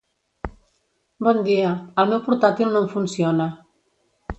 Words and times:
Bon 1.27 1.43
dia, 1.49 1.75
el 2.05 2.11
meu 2.15 2.25
portàtil 2.31 2.73
no 2.77 2.87
em 2.87 2.93
funciona. 2.99 3.51